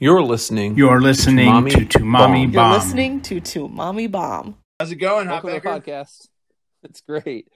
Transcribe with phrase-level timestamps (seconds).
[0.00, 0.76] You're listening.
[0.76, 2.70] You're listening Mommy to, to Mommy Bomb.
[2.70, 4.56] You're listening to To Mommy Bomb.
[4.78, 6.28] How's it going, Welcome to the podcast.
[6.84, 7.48] It's great.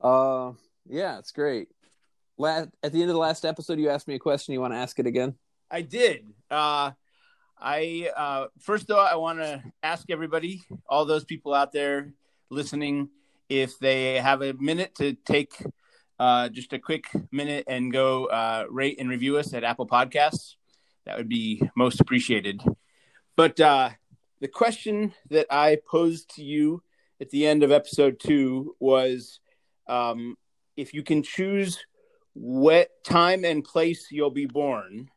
[0.00, 0.54] Uh,
[0.88, 1.68] yeah, it's great.
[2.36, 4.52] Last, at the end of the last episode, you asked me a question.
[4.52, 5.36] You want to ask it again?
[5.70, 6.26] I did.
[6.50, 6.90] Uh,
[7.56, 12.12] I uh, first though, I want to ask everybody, all those people out there
[12.50, 13.10] listening,
[13.48, 15.64] if they have a minute to take
[16.18, 20.56] uh, just a quick minute and go uh, rate and review us at Apple Podcasts.
[21.06, 22.62] That would be most appreciated.
[23.36, 23.90] But uh,
[24.40, 26.82] the question that I posed to you
[27.20, 29.40] at the end of episode two was
[29.86, 30.36] um,
[30.76, 31.78] if you can choose
[32.32, 35.08] what time and place you'll be born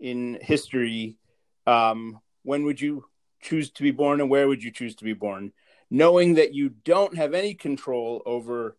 [0.00, 1.18] in history,
[1.66, 3.04] um, when would you
[3.40, 5.52] choose to be born and where would you choose to be born?
[5.90, 8.76] Knowing that you don't have any control over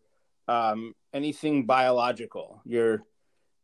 [0.48, 3.04] um, anything biological, your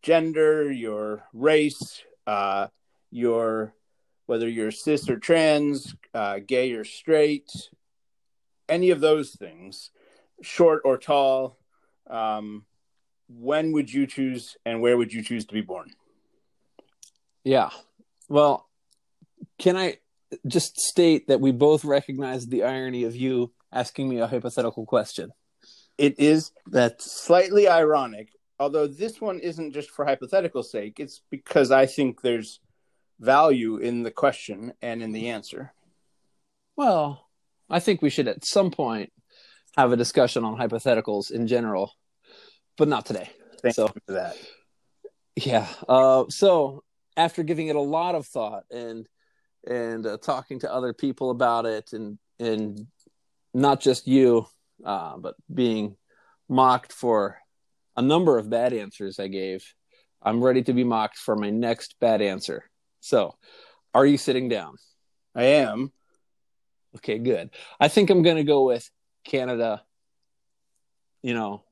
[0.03, 2.69] gender, your race, uh,
[3.12, 3.75] your
[4.27, 7.51] whether you're cis or trans, uh, gay or straight,
[8.69, 9.91] any of those things,
[10.41, 11.59] short or tall.
[12.09, 12.64] Um,
[13.28, 15.91] when would you choose and where would you choose to be born?
[17.45, 17.70] Yeah.
[18.28, 18.69] Well,
[19.58, 19.98] can I
[20.47, 25.33] just state that we both recognize the irony of you asking me a hypothetical question?
[25.98, 30.98] It is That's slightly ironic, although this one isn't just for hypothetical sake.
[30.98, 32.61] It's because I think there's
[33.23, 35.73] value in the question and in the answer.
[36.77, 37.29] well,
[37.70, 39.11] I think we should at some point
[39.79, 41.92] have a discussion on hypotheticals in general,
[42.77, 43.31] but not today.
[43.62, 44.37] Thank So- you for that.
[45.37, 45.67] Yeah.
[45.89, 46.83] Uh, so
[47.17, 49.06] after giving it a lot of thought and
[49.67, 52.86] and uh, talking to other people about it, and and
[53.55, 54.47] not just you,
[54.84, 55.97] uh, but being
[56.48, 57.39] mocked for
[57.97, 59.64] a number of bad answers I gave,
[60.20, 62.69] I'm ready to be mocked for my next bad answer.
[63.03, 63.34] So,
[63.92, 64.77] are you sitting down?
[65.34, 65.92] I am.
[66.97, 67.50] Okay, good.
[67.81, 68.89] I think I'm going to go with
[69.25, 69.83] Canada.
[71.23, 71.64] You know,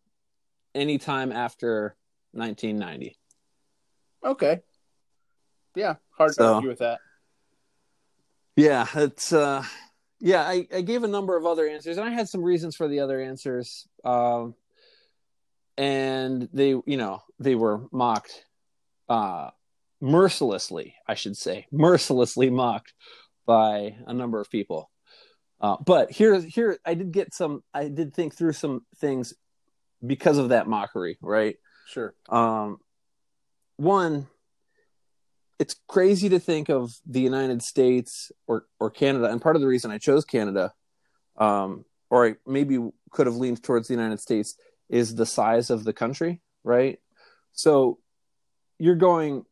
[0.75, 1.97] anytime after
[2.33, 3.17] 1990.
[4.25, 4.61] Okay.
[5.75, 6.99] Yeah, hard to So- argue with that.
[8.57, 9.65] Yeah, it's uh
[10.21, 12.89] yeah, I, I gave a number of other answers and I had some reasons for
[12.89, 13.89] the other answers.
[14.05, 14.55] Um
[15.79, 18.45] and they you know, they were mocked
[19.09, 19.51] uh
[20.01, 22.95] mercilessly, I should say, mercilessly mocked
[23.47, 24.91] by a number of people.
[25.61, 29.35] Uh but here here I did get some I did think through some things
[30.05, 31.57] because of that mockery, right?
[31.87, 32.15] Sure.
[32.29, 32.79] um,
[33.77, 34.29] one
[35.59, 39.67] it's crazy to think of the united states or, or canada and part of the
[39.67, 40.73] reason i chose canada
[41.39, 42.79] um, or I maybe
[43.11, 44.55] could have leaned towards the united states
[44.89, 46.99] is the size of the country right
[47.53, 47.99] so
[48.79, 49.45] you're going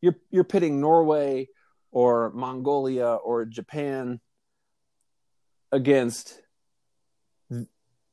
[0.00, 1.48] you're you're pitting norway
[1.90, 4.20] or mongolia or japan
[5.72, 6.40] against
[7.50, 7.66] th-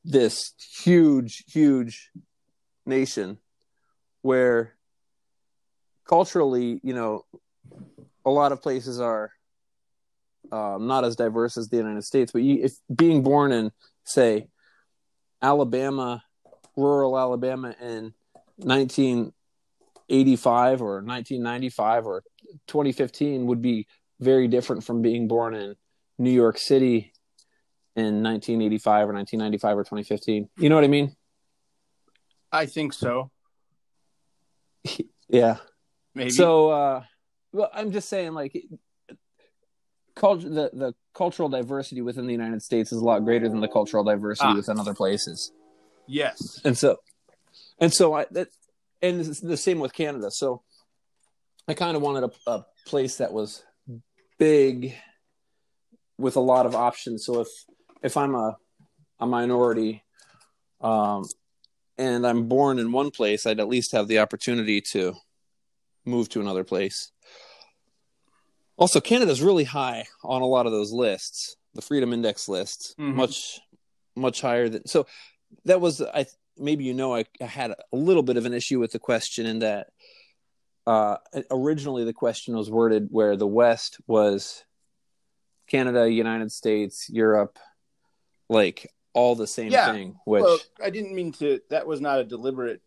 [0.04, 0.52] this
[0.82, 2.10] huge huge
[2.84, 3.38] nation
[4.22, 4.76] where
[6.06, 7.24] culturally, you know,
[8.24, 9.30] a lot of places are
[10.50, 12.32] um, not as diverse as the United States.
[12.32, 13.72] But you, if being born in,
[14.04, 14.48] say,
[15.42, 16.22] Alabama,
[16.76, 18.14] rural Alabama in
[20.08, 22.22] 1985 or 1995 or
[22.66, 23.86] 2015 would be
[24.20, 25.74] very different from being born in
[26.18, 27.12] New York City
[27.96, 30.48] in 1985 or 1995 or 2015.
[30.58, 31.14] You know what I mean?
[32.52, 33.30] I think so.
[35.28, 35.56] Yeah.
[36.14, 36.30] Maybe.
[36.30, 37.02] So, uh,
[37.52, 38.56] well, I'm just saying, like,
[40.14, 43.66] culture, the the cultural diversity within the United States is a lot greater than the
[43.68, 44.54] cultural diversity Ah.
[44.54, 45.50] within other places,
[46.06, 46.60] yes.
[46.64, 46.98] and so,
[47.80, 48.48] and so I that,
[49.08, 50.30] and it's the same with Canada.
[50.30, 50.62] So,
[51.68, 53.62] I kind of wanted a, a place that was
[54.38, 54.94] big,
[56.18, 57.24] with a lot of options.
[57.24, 57.48] So if
[58.02, 58.56] if I'm a
[59.18, 60.04] a minority,
[60.80, 61.24] um,
[61.98, 65.14] and I'm born in one place, I'd at least have the opportunity to
[66.04, 67.10] move to another place.
[68.76, 73.14] Also, Canada's really high on a lot of those lists, the Freedom Index lists, Mhm.
[73.14, 73.60] much
[74.14, 74.86] much higher than.
[74.86, 75.06] So
[75.64, 76.26] that was I
[76.58, 79.46] maybe you know I, I had a little bit of an issue with the question
[79.46, 79.88] in that
[80.86, 81.16] uh,
[81.50, 84.64] originally the question was worded where the West was
[85.66, 87.58] Canada, United States, Europe,
[88.48, 89.92] like all the same Yeah.
[89.92, 90.16] thing.
[90.24, 91.60] Which Well, I didn't mean to.
[91.70, 92.82] That was not a deliberate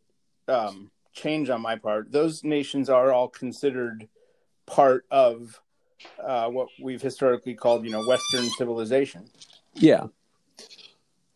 [0.48, 2.12] um, change on my part.
[2.12, 4.08] Those nations are all considered
[4.66, 5.60] part of
[6.24, 9.30] uh, what we've historically called, you know, Western civilization.
[9.74, 10.06] yeah,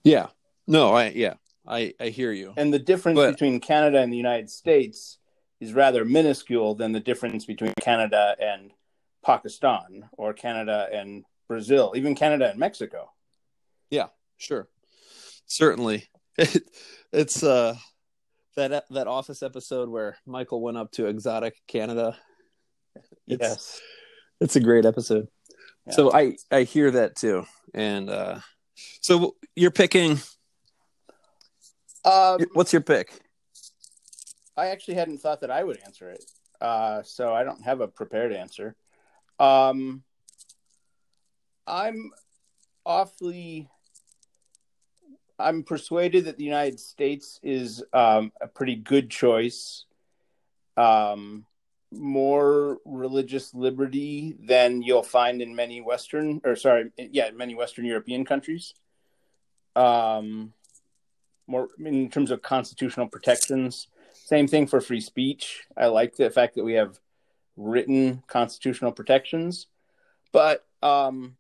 [0.06, 0.28] yeah,
[0.68, 1.34] no, I yeah,
[1.68, 2.54] I I hear you.
[2.58, 5.18] And the difference But- between Canada and the United States
[5.60, 8.72] is rather minuscule than the difference between Canada and
[9.26, 13.12] Pakistan or Canada and Brazil, even Canada and Mexico.
[13.90, 14.08] Yeah,
[14.38, 14.68] sure,
[15.46, 16.10] certainly.
[16.36, 16.64] It,
[17.12, 17.76] it's uh
[18.56, 22.18] that that Office episode where Michael went up to exotic Canada.
[23.28, 23.82] It's, yes,
[24.42, 25.28] it's a great episode.
[25.86, 25.94] Yeah.
[25.94, 28.40] So I I hear that too, and uh
[29.02, 30.18] so you're picking.
[32.06, 33.22] Um, What's your pick?
[34.56, 36.24] I actually hadn't thought that I would answer it,
[36.62, 38.76] uh, so I don't have a prepared answer.
[39.40, 40.04] Um,
[41.66, 42.12] I'm
[42.86, 43.70] awfully.
[45.40, 49.86] I'm persuaded that the United States is um, a pretty good choice.
[50.78, 51.46] Um,
[51.92, 58.26] more religious liberty than you'll find in many Western, or sorry, yeah, many Western European
[58.26, 58.74] countries.
[59.76, 60.54] Um,
[61.48, 63.88] more in terms of constitutional protections.
[64.14, 65.64] Same thing for free speech.
[65.76, 67.00] I like the fact that we have
[67.58, 69.68] written constitutional protections,
[70.32, 71.38] but um,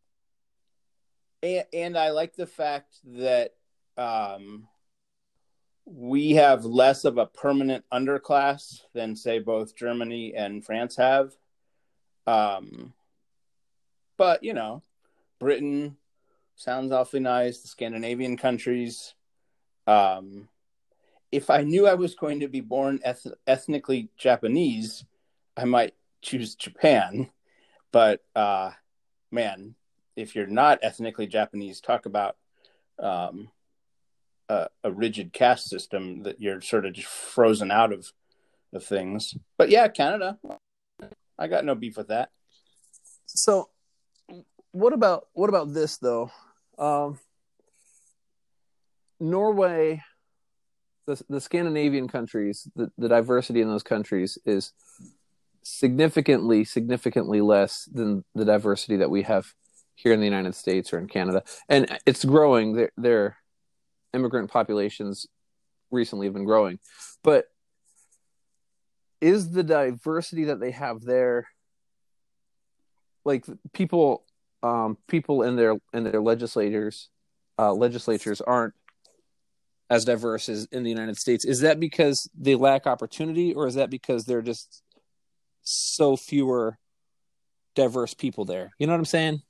[1.42, 3.54] and, and I like the fact that
[3.98, 4.68] um,
[5.86, 11.34] we have less of a permanent underclass than say both Germany and France have.
[12.26, 12.94] Um,
[14.18, 14.84] but you know,
[15.40, 15.98] Britain
[16.56, 17.60] sounds awfully nice.
[17.60, 19.14] The Scandinavian countries.
[19.88, 20.48] Um,
[21.32, 25.04] if I knew I was going to be born eth- ethnically Japanese,
[25.58, 27.30] I might choose Japan.
[27.92, 28.72] But uh,
[29.32, 29.76] man,
[30.16, 32.38] if you're not ethnically Japanese, talk about
[33.00, 33.50] um,
[34.50, 38.12] a, a rigid caste system that you're sort of just frozen out of
[38.74, 39.36] of things.
[39.58, 40.38] But yeah, Canada,
[41.38, 42.30] I got no beef with that.
[43.26, 43.70] So,
[44.72, 46.32] what about what about this though?
[46.78, 47.20] Um,
[49.24, 50.02] Norway,
[51.08, 54.74] the the Scandinavian countries, the, the diversity in those countries is
[55.64, 59.54] significantly significantly less than the diversity that we have
[59.96, 62.74] here in the United States or in Canada, and it's growing.
[62.74, 63.38] Their their
[64.14, 65.26] immigrant populations
[65.90, 66.80] recently have been growing,
[67.24, 67.46] but
[69.22, 71.48] is the diversity that they have there
[73.24, 74.26] like people
[74.64, 77.10] um people in their in their legislators
[77.58, 78.74] uh legislatures aren't
[79.90, 81.46] as diverse as in the United States.
[81.46, 84.82] Is that because they lack opportunity or is that because they're just
[85.62, 86.78] so fewer
[87.76, 88.72] diverse people there?
[88.78, 89.42] You know what I'm saying?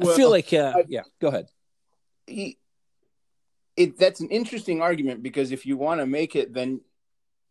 [0.00, 1.48] I feel like uh, I- yeah go ahead.
[2.28, 6.80] It that's an interesting argument because if you want to make it then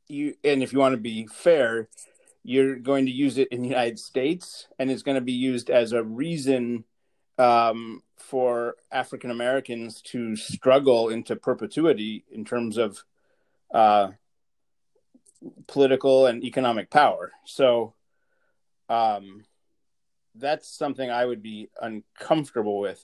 [0.07, 1.87] you and if you want to be fair
[2.43, 5.69] you're going to use it in the united states and it's going to be used
[5.69, 6.83] as a reason
[7.37, 13.03] um, for african americans to struggle into perpetuity in terms of
[13.73, 14.11] uh,
[15.67, 17.31] political and economic power.
[17.45, 17.93] So
[18.89, 19.43] um,
[20.35, 23.03] that's something i would be uncomfortable with.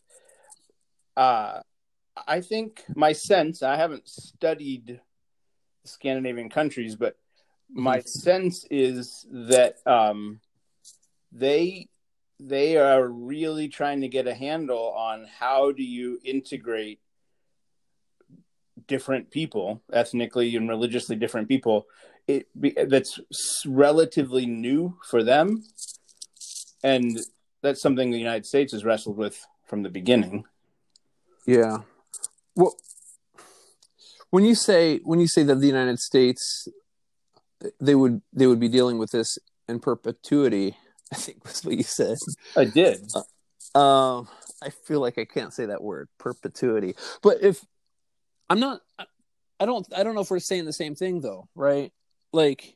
[1.15, 1.61] Uh,
[2.27, 4.99] I think my sense, I haven't studied
[5.85, 7.17] Scandinavian countries, but
[7.69, 10.39] my sense is that um,
[11.31, 11.87] they
[12.47, 16.99] they are really trying to get a handle on how do you integrate
[18.87, 21.85] different people, ethnically and religiously different people.
[22.27, 22.47] It
[22.89, 23.19] that's
[23.65, 25.63] relatively new for them,
[26.83, 27.19] and
[27.61, 30.45] that's something the United States has wrestled with from the beginning.
[31.45, 31.79] Yeah.
[32.55, 32.75] Well,
[34.29, 36.67] when you say when you say that the United States
[37.79, 39.37] they would they would be dealing with this
[39.67, 40.77] in perpetuity,
[41.13, 42.17] I think was what you said.
[42.55, 43.11] I did.
[43.75, 44.27] Um,
[44.61, 47.63] I feel like I can't say that word perpetuity, but if
[48.49, 49.05] I'm not, I-
[49.59, 51.93] I don't, I don't know if we're saying the same thing though, right?
[52.33, 52.75] Like,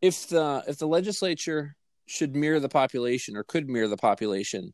[0.00, 4.72] if the if the legislature should mirror the population or could mirror the population,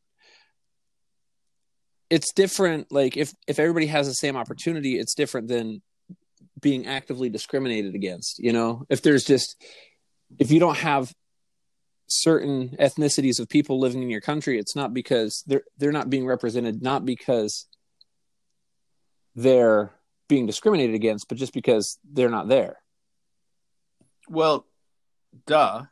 [2.11, 2.93] it's different.
[2.93, 5.83] Like, if if everybody has the same opportunity, it's different than
[6.61, 8.39] being actively discriminated against.
[8.39, 9.57] You know, if there's just
[10.39, 11.13] if you don't have
[12.11, 16.27] certain ethnicities of people living in your country it's not because they're they're not being
[16.27, 17.67] represented not because
[19.37, 19.93] they're
[20.29, 22.79] being discriminated against but just because they're not there
[24.29, 24.67] Well,
[25.47, 25.85] duh.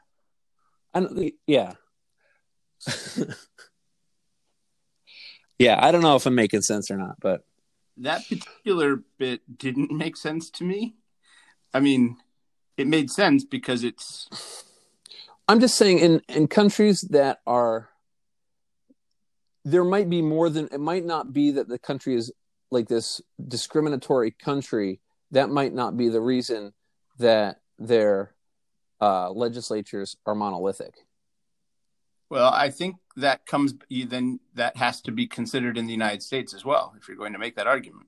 [0.93, 1.75] and yeah
[5.59, 7.43] yeah i don't know if i'm making sense or not but
[7.99, 10.95] that particular bit didn't make sense to me.
[11.75, 12.17] I mean,
[12.77, 14.29] it made sense because it's
[15.49, 17.89] i'm just saying in in countries that are
[19.65, 22.33] there might be more than it might not be that the country is
[22.71, 25.01] like this discriminatory country
[25.31, 26.73] that might not be the reason
[27.19, 28.35] that they're
[29.01, 30.95] uh, legislatures are monolithic.
[32.31, 36.53] Well, I think that comes then that has to be considered in the United States
[36.53, 38.07] as well if you're going to make that argument.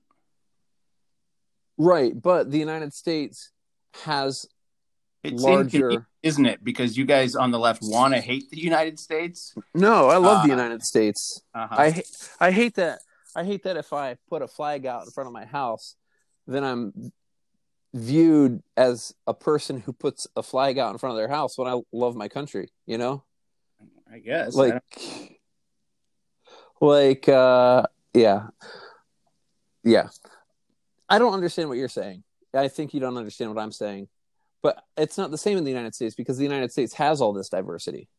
[1.77, 3.51] Right, but the United States
[4.03, 4.45] has
[5.23, 6.07] It's larger.
[6.23, 6.63] isn't it?
[6.63, 9.53] Because you guys on the left want to hate the United States.
[9.75, 11.41] No, I love the Uh, United States.
[11.53, 11.75] Uh-huh.
[11.77, 12.03] I
[12.39, 12.99] I hate that.
[13.35, 15.95] I hate that if I put a flag out in front of my house,
[16.47, 17.11] then I'm
[17.93, 21.67] viewed as a person who puts a flag out in front of their house when
[21.67, 22.69] I love my country.
[22.85, 23.23] You know,
[24.11, 24.55] I guess.
[24.55, 25.31] Like, don't-
[26.81, 28.47] like, uh, yeah,
[29.83, 30.09] yeah.
[31.07, 32.23] I don't understand what you're saying.
[32.53, 34.07] I think you don't understand what I'm saying,
[34.61, 37.33] but it's not the same in the United States because the United States has all
[37.33, 38.09] this diversity.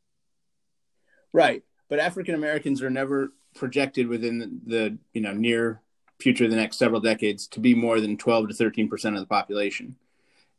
[1.33, 1.63] right.
[1.89, 5.83] But African Americans are never projected within the, the you know near
[6.19, 9.27] future, the next several decades, to be more than 12 to 13 percent of the
[9.27, 9.97] population.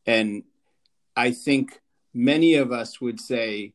[0.05, 0.43] And
[1.15, 1.81] I think
[2.13, 3.73] many of us would say,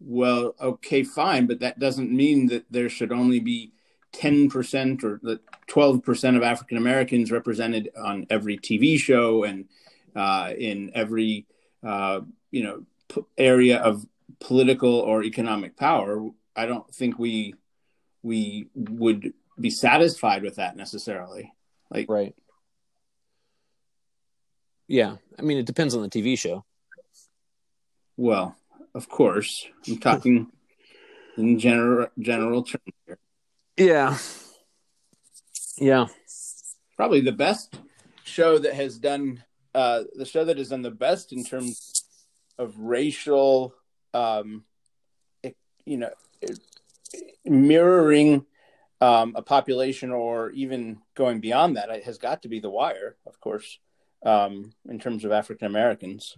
[0.00, 3.72] well, okay, fine, but that doesn't mean that there should only be
[4.12, 9.66] 10% or the 12% of African Americans represented on every TV show and
[10.14, 11.46] uh, in every,
[11.82, 14.06] uh, you know, p- area of
[14.40, 16.28] political or economic power.
[16.56, 17.54] I don't think we
[18.22, 21.52] we would be satisfied with that necessarily.
[21.90, 22.34] Like, Right.
[24.86, 25.16] Yeah.
[25.38, 26.64] I mean, it depends on the TV show.
[28.16, 28.56] well,
[28.94, 30.50] of course, I'm talking
[31.36, 33.18] in general general terms here.
[33.76, 34.18] Yeah.
[35.76, 36.06] Yeah.
[36.96, 37.78] probably the best
[38.24, 39.44] show that has done
[39.74, 42.04] uh, the show that has done the best in terms
[42.58, 43.74] of racial,
[44.14, 44.64] um,
[45.42, 46.10] it- you know,
[46.40, 46.60] it-
[47.44, 48.44] mirroring
[49.00, 53.16] um, a population or even going beyond that it has got to be The Wire,
[53.26, 53.78] of course,
[54.24, 56.36] um, in terms of African Americans.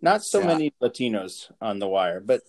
[0.00, 0.46] Not so Yeah.
[0.46, 2.42] many Latinos on The Wire, but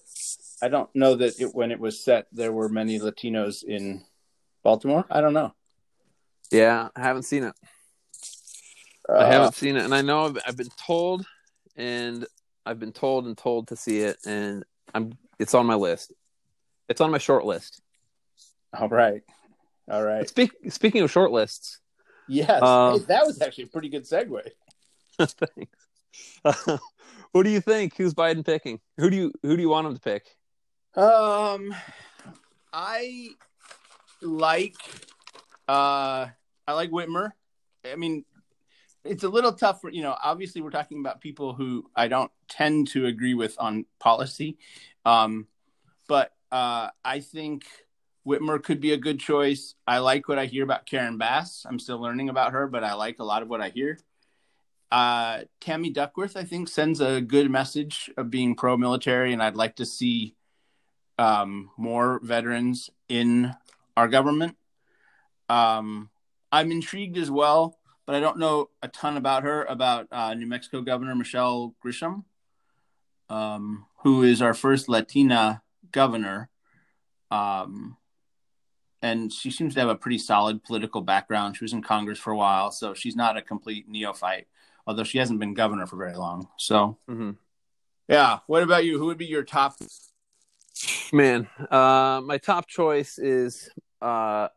[0.62, 4.05] I don't know that it, when it was set there were many Latinos in
[4.62, 5.05] Baltimore.
[5.09, 5.55] I don't know.
[6.51, 6.89] Yeah.
[6.95, 7.55] I haven't seen it.
[9.09, 9.85] I Uh, haven't seen it.
[9.85, 11.25] And I know I've, I've been told
[11.75, 12.25] and
[12.65, 14.17] I've been told and told to see it.
[14.25, 14.63] And
[14.93, 16.13] I'm, it's on my list.
[16.87, 17.81] It's on my short list.
[18.77, 19.23] All right.
[19.89, 20.27] All right.
[20.27, 21.79] Speak, speaking of short lists,
[22.27, 22.61] Yes.
[22.61, 24.41] Um, Hey, that was actually a pretty good segue.
[25.19, 25.87] thanks.
[27.31, 27.97] what do you think?
[27.97, 28.79] Who's Biden picking?
[28.97, 30.25] Who do you, who do you want him to pick?
[30.95, 31.73] Um
[32.71, 33.29] I
[34.21, 34.75] like
[35.67, 36.27] uh
[36.67, 37.31] I like Whitmer.
[37.91, 38.25] I mean
[39.03, 42.32] it's a little tough for you know, obviously we're talking about people who I don't
[42.48, 44.58] tend to agree with on policy.
[45.06, 45.48] Um
[46.08, 47.65] but uh I think
[48.29, 49.75] Whitmer could be a good choice.
[49.88, 51.65] I like what I hear about Karen Bass.
[51.68, 53.98] I'm still learning about her, but I like a lot of what I hear.
[54.91, 59.56] Uh, Tammy Duckworth, I think, sends a good message of being pro military, and I'd
[59.56, 60.36] like to see
[61.18, 63.53] um, more veterans in
[63.98, 64.56] our government.
[65.48, 66.10] Um,
[66.51, 67.78] I'm intrigued as well,
[68.09, 72.23] but I don't know a ton about her, about uh, New Mexico Governor Michelle Grisham,
[73.29, 75.61] um, who is our first Latina
[75.91, 76.49] governor.
[77.29, 77.97] Um,
[79.03, 81.55] and she seems to have a pretty solid political background.
[81.55, 84.47] She was in Congress for a while, so she's not a complete neophyte,
[84.87, 86.47] although she hasn't been governor for very long.
[86.57, 87.33] So, Mm-hmm.
[88.07, 88.39] yeah.
[88.47, 88.97] What about you?
[88.97, 89.75] Who would be your top?
[91.13, 93.69] Man, uh, my top choice is
[94.01, 94.47] uh,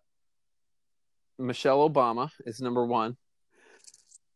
[1.39, 3.19] Michelle Obama is number one,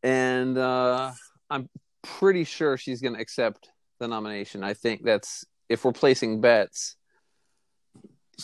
[0.07, 1.11] and uh,
[1.51, 1.69] I'm
[2.03, 4.63] pretty sure she's going to accept the nomination.
[4.63, 6.97] I think that's if we're placing bets.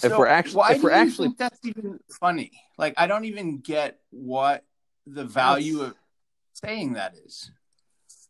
[0.02, 2.50] If we're actu- why if do we're you actually- think that's even funny?
[2.78, 4.64] Like, I don't even get what
[5.06, 5.94] the value of
[6.54, 7.50] saying that is.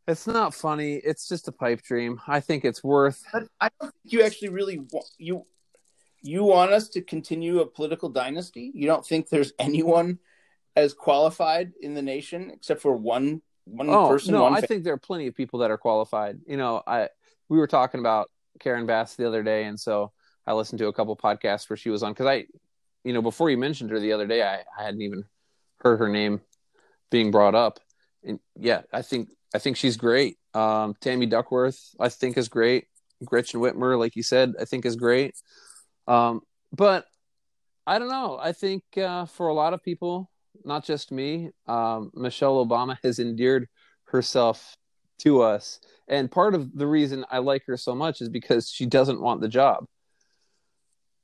[0.07, 0.97] It's not funny.
[0.97, 2.21] It's just a pipe dream.
[2.27, 3.23] I think it's worth.
[3.33, 5.47] But I don't think you actually really want you.
[6.21, 8.73] You want us to continue a political dynasty?
[8.75, 10.19] You don't think there's anyone
[10.77, 14.35] as qualified in the nation except for one one Oh person?
[14.35, 16.41] no, one I think there are plenty of people that are qualified.
[16.47, 17.09] You know, I
[17.49, 20.13] we were talking about Karen Bass the other day, and so
[20.47, 22.47] I listened to a couple podcasts where she was on because I,
[23.05, 25.25] you know, before you mentioned her the other day, I, I hadn't even
[25.81, 26.41] heard her name
[27.11, 27.81] being brought up,
[28.25, 30.39] and yeah, I think I think she's great.
[30.55, 32.87] Um, Tammy Duckworth, I think is great.
[33.25, 35.35] Gretchen Whitmer, like you said, I think is great.
[36.09, 36.41] Um,
[36.73, 37.07] but
[37.87, 38.39] I don't know.
[38.41, 40.31] I think uh, for a lot of people,
[40.65, 43.69] not just me, um, Michelle Obama has endeared
[44.05, 44.77] herself
[45.21, 45.81] to us.
[46.09, 49.41] And part of the reason I like her so much is because she doesn't want
[49.41, 49.87] the job.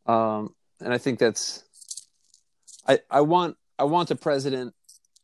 [0.07, 1.65] Um, and I think that's,
[2.87, 4.75] I, I want, I want a president,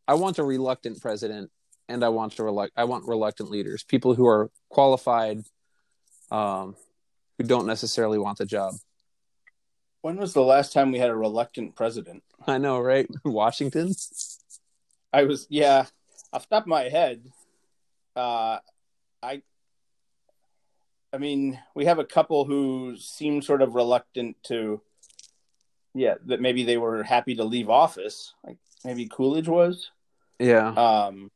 [0.07, 1.51] I want a reluctant president,
[1.89, 5.41] and I want to reluct, I want reluctant leaders, people who are qualified
[6.31, 6.77] um,
[7.39, 8.75] who don't necessarily want the job.
[10.05, 12.23] When was the last time we had a reluctant president?
[12.47, 13.09] I know, right?
[13.25, 13.95] Washington.
[15.15, 15.87] I was yeah,
[16.31, 17.23] off the top of my head,
[18.15, 18.59] uh,
[19.23, 19.41] I,
[21.11, 24.83] I mean, we have a couple who seem sort of reluctant to,
[25.95, 29.91] yeah, that maybe they were happy to leave office, like maybe Coolidge was.
[30.39, 30.69] Yeah.
[30.69, 31.31] Um,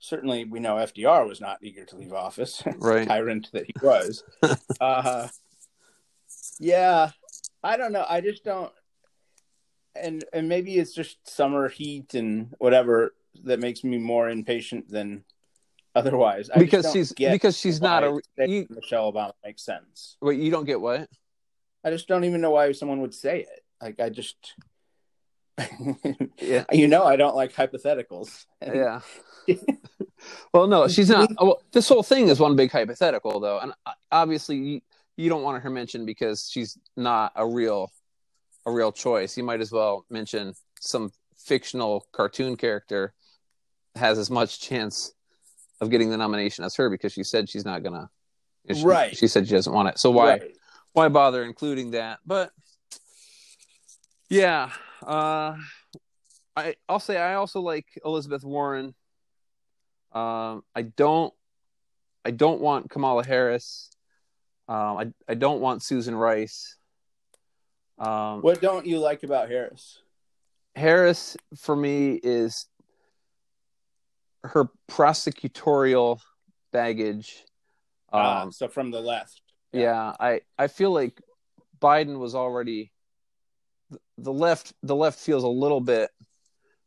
[0.00, 3.06] certainly, we know FDR was not eager to leave office, Right.
[3.06, 4.24] tyrant that he was.
[4.80, 5.28] uh,
[6.58, 7.10] yeah,
[7.62, 8.04] I don't know.
[8.08, 8.72] I just don't.
[9.94, 15.24] And and maybe it's just summer heat and whatever that makes me more impatient than
[15.94, 16.50] otherwise.
[16.50, 20.16] I because she's because she's not a you, Michelle Obama makes sense.
[20.20, 21.08] wait, you don't get what?
[21.84, 23.64] I just don't even know why someone would say it.
[23.80, 24.54] Like I just,
[26.38, 26.64] Yeah.
[26.72, 28.46] you know, I don't like hypotheticals.
[28.64, 29.00] Yeah.
[30.54, 31.28] well, no, she's not.
[31.40, 34.84] Well, this whole thing is one big hypothetical, though, and uh, obviously
[35.22, 37.90] you, don't want her mentioned because she's not a real
[38.66, 39.36] a real choice.
[39.36, 43.12] You might as well mention some fictional cartoon character
[43.96, 45.12] has as much chance
[45.80, 48.08] of getting the nomination as her because she said she's not gonna.
[48.72, 49.16] she- Right.
[49.16, 49.98] She said she doesn't want it.
[49.98, 50.56] So why Right.
[50.92, 52.20] why bother including that?
[52.24, 52.52] But
[54.28, 54.70] yeah,
[55.06, 55.56] uh,
[56.56, 58.94] I I'll say I also like Elizabeth Warren.
[60.12, 61.32] Um, I don't
[62.24, 63.90] I don't want Kamala Harris.
[64.72, 66.76] Um, I I don't want Susan Rice.
[67.98, 70.00] Um, What don't you like about Harris?
[70.74, 72.66] Harris for me is
[74.44, 76.18] her prosecutorial
[76.72, 77.44] baggage.
[78.12, 79.40] Um, Ah, so from the left.
[79.72, 81.18] yeah i i feel like
[81.80, 82.92] biden was already
[84.18, 86.10] the left the left feels a little bit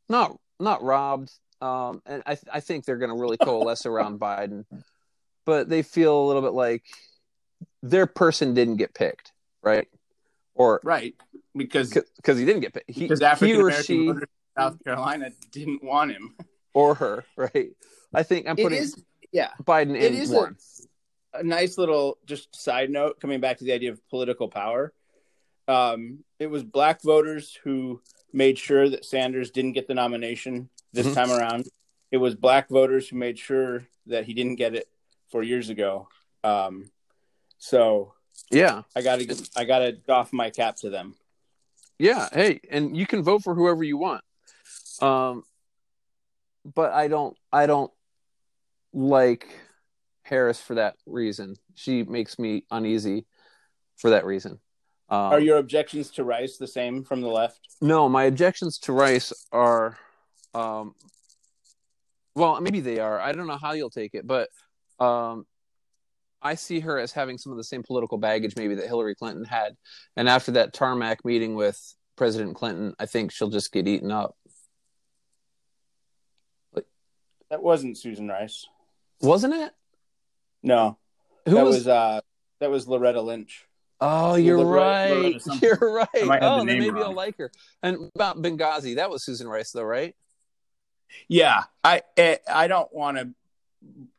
[0.08, 4.66] not not robbed um and i i think they're going to really coalesce around biden
[5.48, 6.84] but they feel a little bit like
[7.90, 9.88] their person didn't get picked right
[10.56, 11.16] or Right.
[11.56, 14.84] Because because he didn't get picked he, because African or American she voters in South
[14.84, 16.36] Carolina didn't want him.
[16.74, 17.70] or her right
[18.14, 19.52] i think i'm putting is yeah.
[19.64, 20.58] biden It in is warren
[21.34, 24.92] a, a nice little just side note coming back to the idea of political power.
[25.68, 31.08] Um, it was black voters who made sure that Sanders didn't get the nomination this
[31.08, 31.14] Mhm.
[31.16, 31.68] time around.
[32.12, 34.88] It was black voters who made sure that he didn't get it
[35.32, 36.08] four years ago.
[36.44, 36.92] Um,
[37.58, 38.14] so
[38.52, 41.16] yeah I gotta I gotta doff my cap to them.
[41.98, 44.22] Yeah, hey, and you can vote for whoever you want.
[45.02, 45.44] Um
[46.66, 47.92] but I don't I don't
[48.94, 49.48] like
[50.24, 51.56] Harris for that reason.
[51.76, 53.26] She makes me uneasy
[53.98, 54.60] for that reason.
[55.08, 57.60] Um, Are your objections to Rice the same from the left?
[57.82, 59.98] No, my objections to Rice are
[60.54, 60.96] um
[62.34, 63.20] well, maybe they are.
[63.20, 64.50] I don't know how you'll take it, but
[65.00, 65.46] um
[66.46, 69.46] I see her as having some of the same political baggage maybe that Hillary Clinton
[69.46, 69.76] had.
[70.16, 71.82] And after that tarmac meeting with
[72.18, 74.36] President Clinton, I think she'll just get eaten up.
[77.50, 78.68] That wasn't Susan Rice.
[79.22, 79.72] Wasn't it?
[80.62, 80.98] No,
[81.46, 82.22] Who that was, was, uh
[82.60, 83.66] that was Loretta Lynch.
[84.02, 85.42] Oh, you're Loretta- right.
[85.48, 85.60] Loretta.
[85.62, 86.26] You're right.
[86.26, 87.52] might Oh, the then name maybe I'll like her.
[87.82, 90.16] And about Benghazi, that was Susan Rice, though, right?
[91.28, 93.30] Yeah, I I, I don't want to.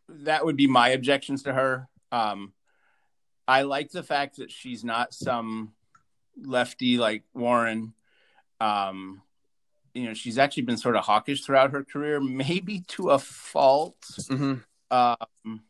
[0.08, 1.88] That would be my objections to her.
[2.16, 2.52] Um,
[3.46, 5.72] I like the fact that she's not some
[6.42, 7.94] lefty like Warren.
[8.60, 9.22] Um,
[9.94, 14.00] you know, she's actually been sort of hawkish throughout her career, maybe to a fault.
[14.20, 14.54] Mm-hmm.
[14.90, 15.62] Um,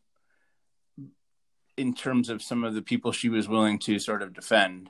[1.75, 4.89] in terms of some of the people she was willing to sort of defend,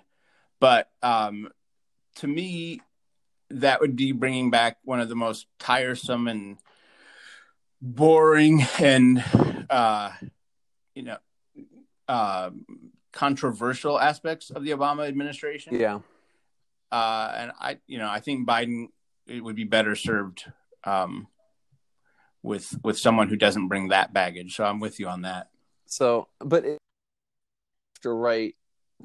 [0.60, 1.50] but um,
[2.15, 2.82] to me,
[3.50, 6.58] that would be bringing back one of the most tiresome and
[7.82, 9.24] boring and
[9.70, 10.12] uh,
[10.96, 11.17] you know
[12.08, 12.52] uh,
[13.12, 15.80] controversial aspects of the Obama administration.
[15.80, 16.00] Yeah.
[16.91, 18.88] Uh, and I, you know, I think Biden
[19.26, 20.46] it would be better served
[20.84, 21.28] um,
[22.43, 24.56] with with someone who doesn't bring that baggage.
[24.56, 25.50] So I'm with you on that.
[25.86, 26.78] So, but it,
[28.04, 28.56] the right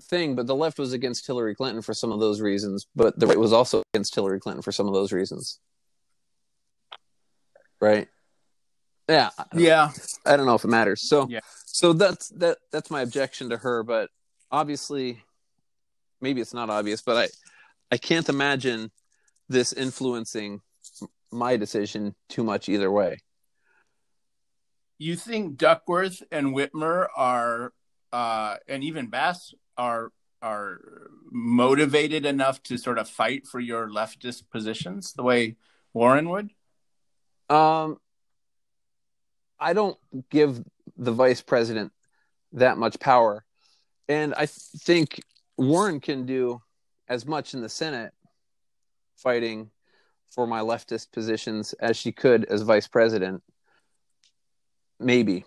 [0.00, 3.26] thing, but the left was against Hillary Clinton for some of those reasons, but the
[3.26, 5.58] right was also against Hillary Clinton for some of those reasons.
[7.80, 8.08] Right?
[9.08, 9.30] Yeah.
[9.54, 9.90] Yeah,
[10.24, 11.02] I don't know if it matters.
[11.02, 11.40] So, Yeah.
[11.72, 14.10] So that's that that's my objection to her, but
[14.50, 15.24] obviously
[16.20, 17.28] maybe it's not obvious, but I
[17.90, 18.90] I can't imagine
[19.48, 20.60] this influencing
[21.30, 23.18] my decision too much either way.
[24.98, 27.72] you think Duckworth and Whitmer are,
[28.12, 30.80] uh, and even Bass are are
[31.30, 35.56] motivated enough to sort of fight for your leftist positions the way
[35.94, 36.50] Warren would?
[37.48, 37.98] Um,
[39.58, 39.96] I don't
[40.30, 40.62] give
[40.96, 41.92] the vice president
[42.52, 43.44] that much power.
[44.08, 45.20] And I think
[45.56, 46.60] Warren can do
[47.08, 48.12] as much in the Senate
[49.16, 49.70] fighting
[50.30, 53.42] for my leftist positions as she could as vice president.
[54.98, 55.44] Maybe.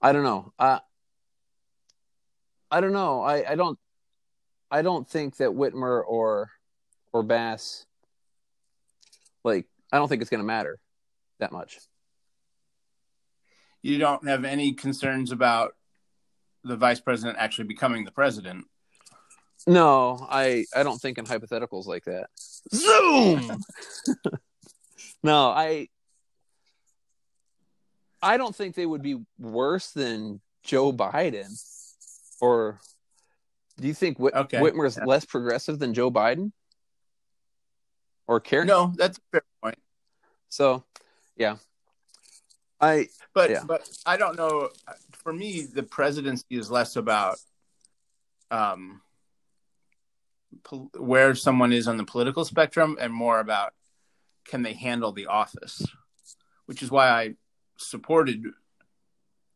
[0.00, 0.52] I don't know.
[0.58, 0.80] I
[2.80, 3.22] don't know.
[3.22, 3.78] I, I don't
[4.70, 6.50] I don't think that Whitmer or
[7.12, 7.86] or Bass
[9.44, 10.80] like I don't think it's going to matter
[11.38, 11.78] that much.
[13.84, 15.76] You don't have any concerns about
[16.62, 18.64] the vice president actually becoming the president.
[19.66, 22.28] No, I I don't think in hypotheticals like that.
[22.74, 23.58] Zoom.
[25.22, 25.88] no, I
[28.22, 31.50] I don't think they would be worse than Joe Biden.
[32.40, 32.80] Or
[33.78, 34.60] do you think Whit- Okay.
[34.60, 35.04] Whitmer's Yeah.
[35.04, 36.52] less progressive than Joe Biden?
[38.26, 38.66] Or Karen?
[38.66, 39.78] No, that's a fair point.
[40.48, 40.84] So,
[41.36, 41.56] yeah.
[42.80, 43.64] I But Yeah.
[43.64, 44.70] but I don't know.
[45.12, 47.38] For me, the presidency is less about
[48.50, 49.00] um,
[50.62, 53.74] pol- where someone is on the political spectrum and more about
[54.44, 55.82] can they handle the office,
[56.66, 57.34] which is why I
[57.78, 58.44] supported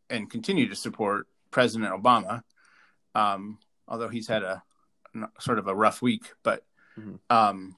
[0.08, 2.42] and continue to support President Obama,
[3.14, 4.62] um, although he's had a
[5.38, 6.64] sort of a rough week, but
[6.96, 7.18] Mhm.
[7.30, 7.76] um,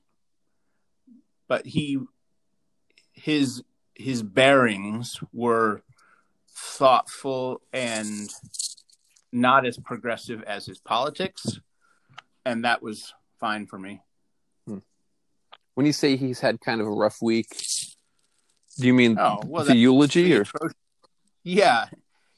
[1.48, 1.98] but he
[3.12, 3.62] his
[4.00, 5.82] his bearings were
[6.48, 8.30] thoughtful and
[9.32, 11.60] not as progressive as his politics,
[12.44, 14.00] and that was fine for me.
[15.74, 17.48] when you say he's had kind of a rough week,
[18.78, 20.74] do you mean Oh well, the eulogy or atrocious.
[21.42, 21.86] Yeah,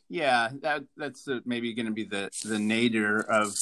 [0.08, 0.50] yeah.
[0.62, 3.54] That that's uh, maybe going to be the the nadir of,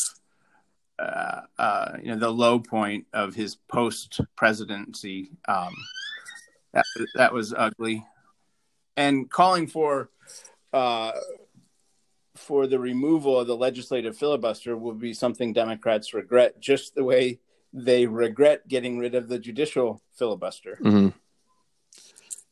[0.99, 5.31] uh, uh, you know, the low point of his post presidency.
[5.47, 5.75] Um,
[6.73, 8.05] that that was ugly,
[8.97, 10.11] and calling for,
[10.73, 11.13] uh,
[12.37, 17.41] for the removal of the legislative filibuster will be something Democrats regret, just the way
[17.73, 20.79] they regret getting rid of the judicial filibuster.
[20.83, 21.15] Mhm.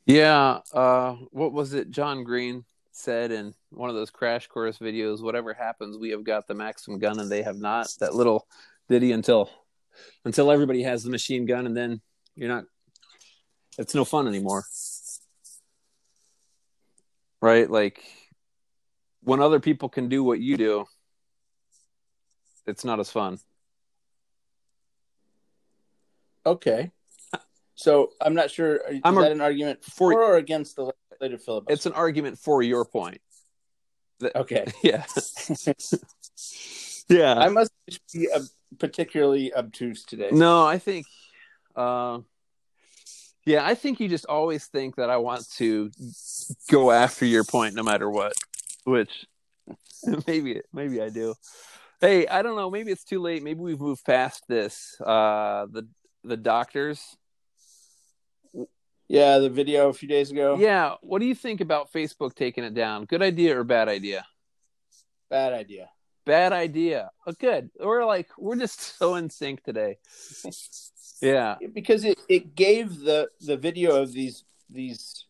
[0.07, 5.23] Yeah, uh, what was it John Green said in one of those crash course videos,
[5.23, 7.89] whatever happens, we have got the Maxim gun and they have not.
[8.01, 8.47] That little
[8.89, 9.51] ditty until
[10.25, 12.01] until everybody has the machine gun and then
[12.35, 12.65] you're not
[13.79, 14.65] it's no fun anymore.
[17.41, 17.71] Right?
[17.71, 18.03] Like
[19.23, 20.87] when other people can do what you do,
[22.67, 23.39] it's not as fun.
[26.45, 26.91] Okay.
[27.75, 28.77] So I'm not sure.
[28.91, 31.73] Is I'm a- that an argument for- for or against the legislative filibuster?
[31.73, 33.21] It's an argument for your point.
[34.35, 34.67] okay.
[34.83, 35.05] Yeah.
[37.09, 37.35] yeah.
[37.35, 37.71] I must
[38.13, 38.41] be uh,
[38.79, 40.31] particularly obtuse today.
[40.33, 41.07] No, I think,
[41.77, 42.19] uh,
[43.49, 45.91] yeah, I think you just always think that I want to
[46.71, 48.35] go after your point no matter what,
[48.85, 49.27] which
[50.27, 51.35] maybe maybe I do.
[51.99, 52.71] Hey, I don't know.
[52.71, 53.43] Maybe it's too late.
[53.43, 55.01] Maybe we've moved past this.
[55.01, 55.89] Uh, the
[56.25, 57.17] the doctors.
[59.09, 60.59] Yeah, the video a few days ago.
[60.59, 63.07] Yeah, what do you think about Facebook taking it down?
[63.07, 64.27] Good idea or bad idea?
[65.31, 65.89] Bad idea.
[66.27, 67.11] Bad idea.
[67.27, 67.71] Oh, good.
[67.81, 69.97] We're like we're just so in sync today.
[71.21, 71.57] Yeah.
[71.73, 75.27] Because it, it gave the the video of these these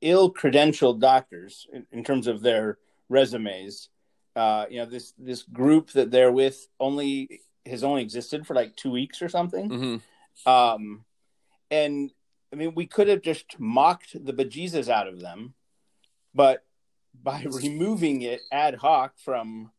[0.00, 3.88] ill credentialed doctors in, in terms of their resumes.
[4.34, 8.74] Uh, you know, this this group that they're with only has only existed for like
[8.76, 9.68] two weeks or something.
[9.68, 11.04] hmm Um,
[11.70, 12.10] and
[12.52, 15.54] I mean, we could have just mocked the bejesus out of them,
[16.34, 16.64] but
[17.14, 19.70] by removing it ad hoc from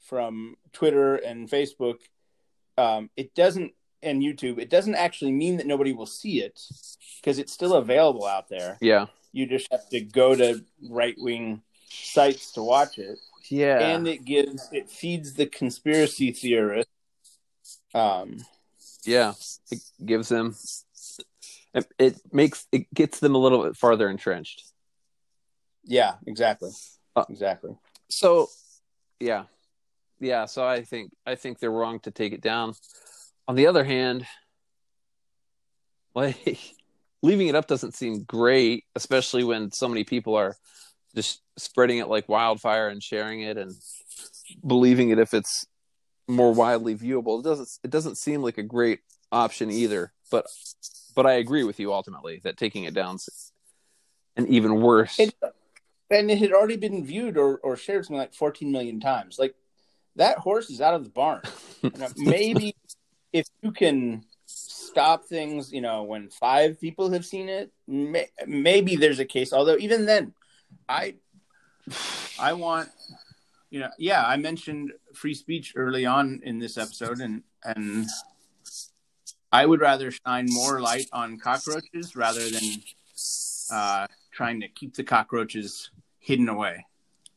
[0.00, 1.98] from Twitter and Facebook,
[2.76, 4.58] um, it doesn't and YouTube.
[4.58, 6.60] It doesn't actually mean that nobody will see it
[7.20, 8.78] because it's still available out there.
[8.80, 9.06] Yeah.
[9.32, 13.78] You just have to go to right wing sites to watch it, Yeah.
[13.78, 16.88] and it gives it feeds the conspiracy theorist.
[17.94, 18.38] Um,
[19.04, 19.34] yeah
[19.70, 20.54] it gives them
[21.74, 24.64] it, it makes it gets them a little bit farther entrenched
[25.84, 26.70] yeah, exactly,
[27.16, 27.76] Uh, exactly.
[28.08, 28.48] so
[29.20, 29.44] yeah
[30.20, 32.74] yeah so i think i think they're wrong to take it down
[33.48, 34.26] on the other hand
[36.14, 36.58] like
[37.22, 40.56] leaving it up doesn't seem great especially when so many people are
[41.14, 43.72] just spreading it like wildfire and sharing it and
[44.66, 45.66] believing it if it's
[46.28, 49.00] more widely viewable it doesn't it doesn't seem like a great
[49.30, 50.46] option either but
[51.14, 53.52] but i agree with you ultimately that taking it down's
[54.36, 55.34] an even worse It,
[56.12, 59.38] and it had already been viewed or, or shared something like 14 million times.
[59.38, 59.54] Like
[60.16, 61.42] that horse is out of the barn.
[62.16, 62.74] Maybe
[63.32, 68.96] if you can stop things, you know, when five people have seen it, may, maybe
[68.96, 69.52] there's a case.
[69.52, 70.34] Although even then,
[70.88, 71.14] I
[72.38, 72.88] I want
[73.70, 78.06] you know, yeah, I mentioned free speech early on in this episode, and and
[79.50, 82.82] I would rather shine more light on cockroaches rather than
[83.70, 86.86] uh, trying to keep the cockroaches hidden away.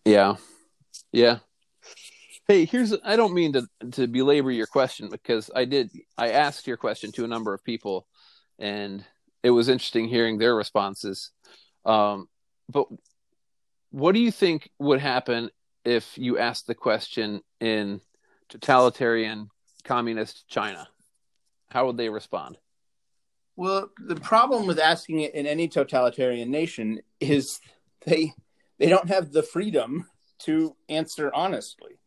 [0.05, 0.35] Yeah.
[1.11, 1.39] Yeah.
[2.47, 6.67] Hey, here's I don't mean to to belabor your question because I did I asked
[6.67, 8.07] your question to a number of people
[8.59, 9.03] and
[9.41, 11.31] it was interesting hearing their responses.
[11.85, 12.27] Um,
[12.69, 12.87] but
[13.89, 15.49] what do you think would happen
[15.83, 18.01] if you asked the question in
[18.49, 19.49] totalitarian
[19.83, 20.87] communist China?
[21.69, 22.57] How would they respond?
[23.55, 27.59] Well, the problem with asking it in any totalitarian nation is
[28.05, 28.33] they
[28.77, 30.07] they don't have the freedom
[30.39, 31.97] to answer honestly.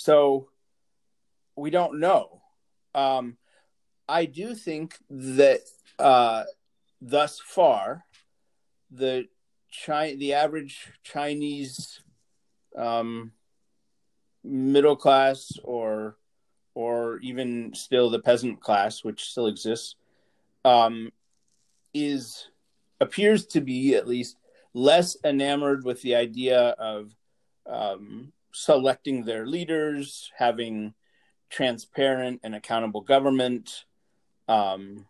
[0.00, 0.48] So
[1.56, 2.40] we don't know.
[2.94, 3.36] Um,
[4.08, 5.60] I do think that
[5.98, 6.44] uh,
[7.02, 8.06] thus far,
[8.90, 9.26] the
[9.84, 12.00] Chi- the average Chinese
[12.74, 13.32] um,
[14.42, 16.16] middle class or
[16.74, 19.96] or even still the peasant class, which still exists,
[20.64, 21.12] um,
[21.92, 22.48] is
[23.02, 24.38] appears to be at least
[24.72, 27.14] less enamored with the idea of
[27.66, 30.94] um, selecting their leaders, having
[31.50, 33.84] transparent and accountable government.
[34.48, 35.06] Um,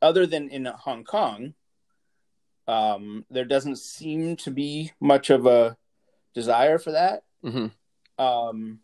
[0.00, 1.54] other than in Hong Kong,
[2.66, 5.76] um, there doesn't seem to be much of a
[6.34, 7.22] desire for that.
[7.44, 8.22] Mm-hmm.
[8.22, 8.80] Um,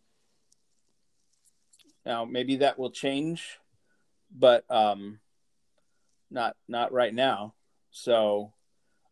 [2.07, 3.59] now maybe that will change,
[4.35, 5.21] but um,
[6.31, 7.55] not not right now.
[7.91, 8.53] So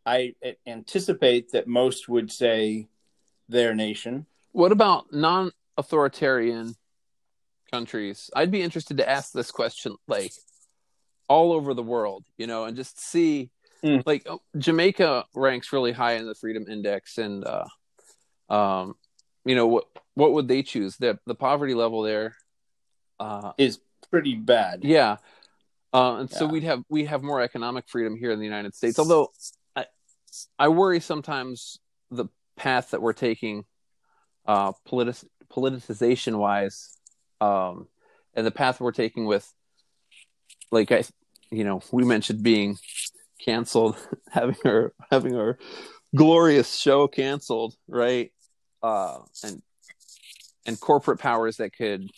[0.05, 0.35] I
[0.67, 2.89] anticipate that most would say
[3.53, 4.27] their nation.
[4.53, 6.75] What about non-authoritarian
[7.71, 8.31] countries?
[8.35, 10.33] I'd be interested to ask this question, like
[11.29, 13.51] all over the world, you know, and just see.
[13.85, 14.03] Mm.
[14.07, 17.65] Like Jamaica ranks really high in the Freedom Index, and uh,
[18.49, 18.95] um,
[19.45, 19.87] you know what?
[20.15, 20.97] What would they choose?
[20.99, 22.37] the The poverty level there
[23.19, 24.85] uh, is pretty bad.
[24.85, 25.17] Yeah,
[25.93, 29.01] uh, and so we'd have we have more economic freedom here in the United States.
[29.01, 29.33] Although
[29.75, 29.87] I
[30.59, 31.79] I worry sometimes
[32.11, 33.65] the path that we're taking,
[34.47, 36.97] uh, politic politicization wise,
[37.41, 37.89] um,
[38.35, 39.53] and the path we're taking with,
[40.71, 41.05] like I,
[41.51, 42.79] you know, we mentioned being
[43.45, 43.97] canceled,
[44.31, 45.59] having our having our
[46.15, 48.33] glorious show canceled, right?
[48.83, 49.63] Uh, and
[50.67, 52.09] and corporate powers that could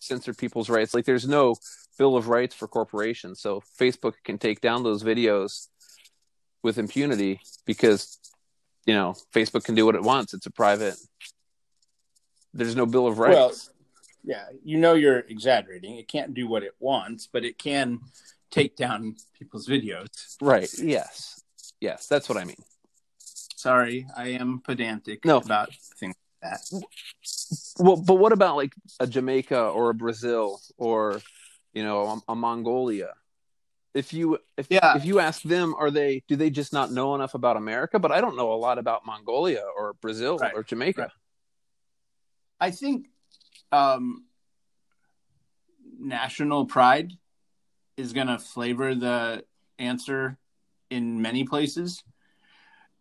[0.00, 0.94] censor people's rights.
[0.94, 1.56] Like there's no
[1.98, 5.68] bill of rights for corporations, so Facebook can take down those videos
[6.62, 8.17] with impunity because
[8.88, 10.32] you know Facebook can do what it wants.
[10.32, 10.96] It's a private.
[12.54, 13.36] There's no bill of rights.
[13.36, 13.52] Well,
[14.24, 15.96] yeah, you know you're exaggerating.
[15.98, 18.00] It can't do what it wants, but it can
[18.50, 20.08] take down people's videos.
[20.40, 20.70] right?
[20.78, 21.42] Yes,
[21.80, 22.62] yes, that's what I mean.
[23.56, 25.36] Sorry, I am pedantic No.
[25.36, 25.68] about
[26.00, 26.86] things like that.
[27.78, 31.20] Well, but what about like a Jamaica or a Brazil or
[31.74, 33.12] you know a, a Mongolia?
[33.94, 34.96] If you if Yeah.
[34.96, 37.98] if you ask them, are they do they just not know enough about America?
[37.98, 41.00] But I don't know a lot about Mongolia or Brazil Right, or Jamaica.
[41.00, 41.10] right.
[42.60, 43.08] I think
[43.72, 44.24] um,
[45.98, 47.12] national pride
[47.96, 49.44] is going to flavor the
[49.78, 50.38] answer
[50.90, 52.02] in many places.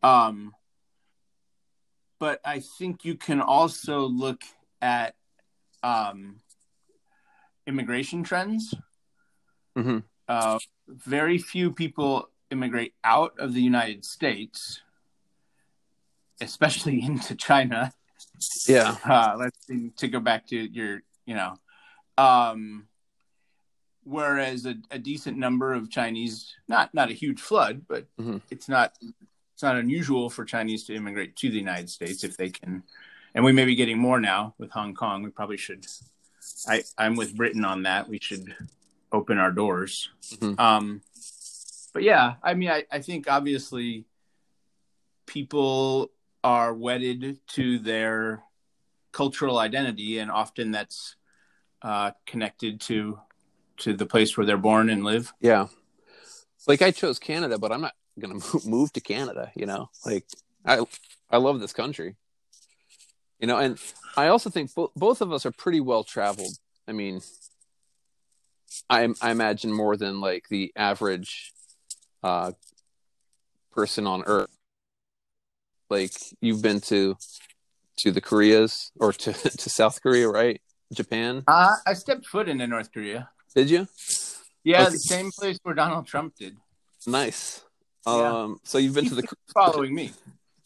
[0.03, 0.53] Um,
[2.19, 4.41] but I think you can also look
[4.81, 5.15] at
[5.83, 6.41] um,
[7.65, 8.73] immigration trends.
[9.77, 10.03] Mhm.
[10.27, 14.81] Uh, very few people immigrate out of the United States,
[16.41, 17.93] especially into China
[18.67, 21.57] Yeah, uh, let's see, to go back to your, you know,
[22.17, 22.87] um,
[24.03, 28.41] whereas a, a decent number of Chinese, not not a huge flood, but Mhm.
[28.49, 28.93] it's not
[29.53, 32.83] it's not unusual for Chinese to immigrate to the United States if they can,
[33.33, 35.23] and we may be getting more now with Hong Kong.
[35.23, 35.85] We probably should.
[36.67, 38.07] I I'm with Britain on that.
[38.07, 38.55] We should
[39.17, 40.09] open our doors.
[40.29, 40.59] Mhm.
[40.59, 41.01] Um,
[41.93, 44.05] but yeah, I mean, I, I think obviously
[45.25, 46.11] people
[46.43, 48.43] are wedded to their
[49.11, 51.15] cultural identity, and often that's
[51.81, 53.19] uh, connected to
[53.77, 55.33] to the place where they're born and live.
[55.39, 55.67] yeah.
[56.67, 59.51] Like I chose Canada, but I'm not gonna move, move to Canada.
[59.55, 60.25] You know, like
[60.65, 60.85] I
[61.29, 62.15] I love this country.
[63.39, 63.77] You know, and
[64.17, 66.57] I also think bo- both of us are pretty well traveled.
[66.87, 67.21] I mean,
[68.89, 71.53] I I imagine more than like the average
[72.23, 72.51] uh,
[73.71, 74.49] person on Earth.
[75.89, 77.15] Like you've been to
[77.97, 80.61] to the Koreas or to to South Korea, right?
[80.93, 81.43] Japan.
[81.47, 83.29] Uh, I stepped foot into North Korea.
[83.55, 83.87] Did you?
[84.63, 84.91] Yeah, Okay.
[84.91, 86.57] the same place where Donald Trump did.
[87.05, 87.63] Nice.
[88.05, 88.13] Yeah.
[88.43, 90.13] Um, so you've been to the Following me.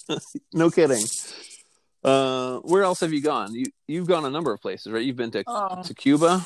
[0.53, 1.03] no kidding.
[2.03, 3.53] Uh, where else have you gone?
[3.53, 5.03] You you've gone a number of places, right?
[5.03, 6.45] You've been to Oh, to Cuba.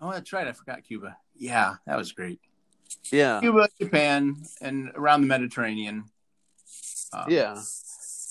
[0.00, 0.46] Oh, that's right.
[0.46, 1.16] I forgot Cuba.
[1.36, 2.40] Yeah, that was great.
[3.10, 6.04] Yeah, Cuba, Japan, and around the Mediterranean.
[7.12, 7.60] Um, yeah.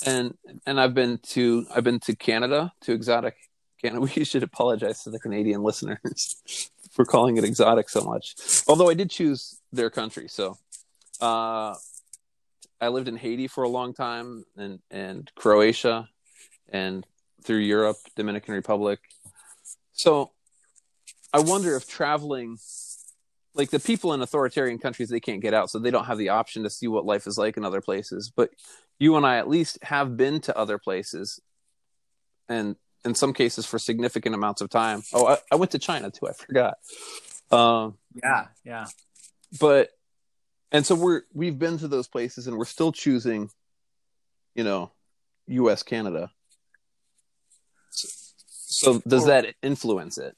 [0.06, 3.36] And and I've been to I've been to Canada to exotic
[3.82, 4.02] Canada.
[4.16, 8.36] We should apologize to the Canadian listeners for calling it exotic so much.
[8.68, 10.58] Although I did choose their country, so
[11.22, 11.76] uh,
[12.82, 16.10] I lived in Haiti for a long time, and and Croatia,
[16.70, 17.06] and
[17.44, 19.00] through Europe, Dominican Republic.
[19.94, 20.32] So
[21.36, 22.58] I wonder if traveling,
[23.54, 26.30] like the people in authoritarian countries, they can't get out, so they don't have the
[26.30, 28.32] option to see what life is like in other places.
[28.34, 28.52] But
[29.00, 31.42] you and I at least have been to other places,
[32.48, 35.04] and in some cases for significant amounts of time.
[35.14, 36.30] Oh, I, I went to China too.
[36.30, 36.78] I forgot.
[37.52, 38.86] Um, yeah, yeah.
[39.60, 39.90] but
[40.72, 43.50] and so we're we've been to those places, and we're still choosing,
[44.56, 44.92] you know,
[45.48, 45.84] U.S.
[45.84, 46.32] Canada.
[47.92, 48.08] So,
[48.94, 50.36] so does that influence it?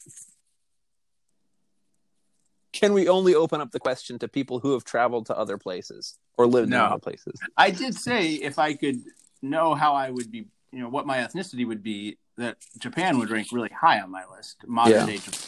[2.79, 6.19] Can we only open up the question to people who have traveled to other places
[6.37, 6.85] or lived No.
[6.85, 7.39] in other places?
[7.57, 9.01] I did say if I could
[9.41, 13.31] know how I would be, you know, what my ethnicity would be, that Japan would
[13.31, 14.57] rank really high on my list.
[14.67, 15.05] Modern Yeah.
[15.07, 15.41] day Japan.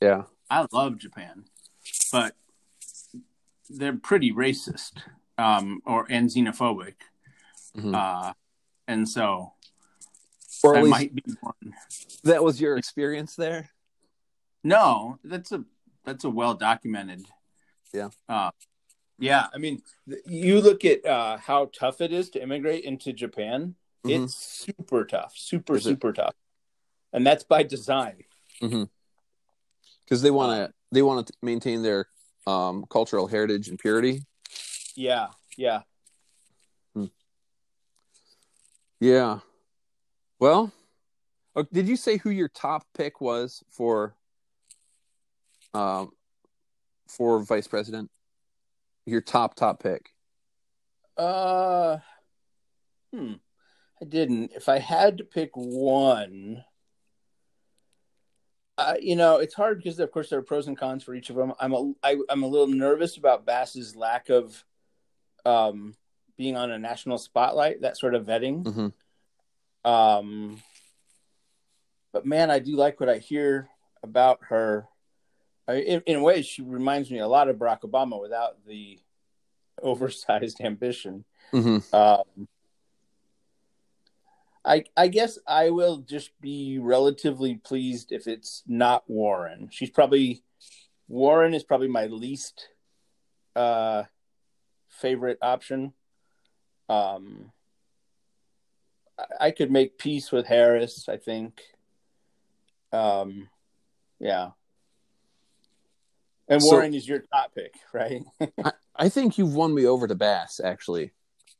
[0.00, 0.22] Yeah.
[0.48, 1.44] I love Japan,
[2.12, 2.36] but
[3.68, 4.98] they're pretty racist
[5.36, 6.94] um, or and xenophobic,
[7.74, 7.94] Mhm.
[7.96, 8.32] uh,
[8.86, 9.54] and so
[10.62, 11.74] or at least might be one.
[12.22, 13.70] that was your experience there.
[14.62, 15.64] No, that's a
[16.04, 17.26] that's a well documented.
[17.92, 18.10] Yeah.
[18.28, 18.50] Uh,
[19.18, 19.82] yeah, I mean,
[20.26, 23.76] you look at uh, how tough it is to immigrate into Japan.
[24.04, 24.24] Mhm.
[24.24, 25.90] It's super tough, super Is it?
[25.90, 26.34] super tough,
[27.12, 28.24] and that's by design.
[28.60, 32.06] because they want to they want to maintain their
[32.46, 34.24] um, cultural heritage and purity.
[34.94, 35.82] Yeah, yeah.
[39.00, 39.40] Yeah.
[40.38, 40.72] Well,
[41.72, 44.16] did you say who your top pick was for
[45.74, 46.10] um
[47.08, 48.10] for vice president?
[49.06, 50.10] Your top top pick.
[51.16, 51.98] Uh,
[53.12, 53.34] hmm.
[54.00, 54.52] I didn't.
[54.54, 56.64] If I had to pick one,
[58.76, 61.30] uh, you know, it's hard because of course there are pros and cons for each
[61.30, 61.52] of them.
[61.60, 64.64] I'm a I, I'm a little nervous about Bass's lack of
[65.44, 65.94] um
[66.36, 68.64] being on a national spotlight, that sort of vetting.
[68.64, 68.92] Mhm.
[69.88, 70.62] Um,
[72.12, 73.68] but man, I do like what I hear
[74.02, 74.88] about her.
[75.68, 78.98] In, in a way, she reminds me a lot of Barack Obama without the
[79.82, 81.24] oversized ambition.
[81.50, 82.48] hmm Um,
[84.64, 89.68] I I guess I will just be relatively pleased if it's not Warren.
[89.70, 90.42] She's probably
[91.08, 92.68] Warren is probably my least
[93.54, 94.04] uh,
[94.88, 95.92] favorite option.
[96.88, 97.52] Um,
[99.18, 101.08] I, I could make peace with Harris.
[101.08, 101.60] I think.
[102.92, 103.48] Um,
[104.18, 104.50] yeah.
[106.48, 108.22] And So- Warren is your top pick, right?
[108.96, 111.12] I think you've won me over to Bass, actually,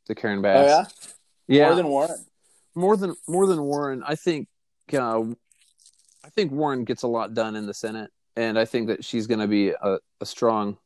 [0.06, 0.86] to Karen Bass.
[0.88, 1.08] Oh
[1.48, 2.26] yeah, yeah, more than Warren.
[2.74, 4.02] more than more than Warren.
[4.06, 4.48] I think
[4.92, 5.22] uh,
[6.24, 9.26] I think Warren gets a lot done in the Senate, and I think that she's
[9.26, 10.76] going to be a, a strong